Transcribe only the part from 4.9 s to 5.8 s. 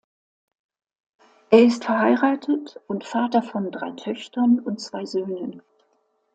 Söhnen.